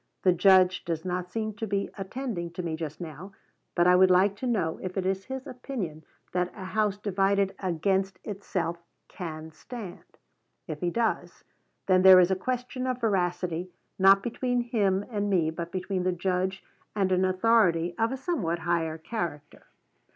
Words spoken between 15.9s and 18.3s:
the Judge and an authority of a